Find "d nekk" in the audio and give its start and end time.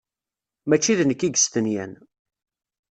0.97-1.21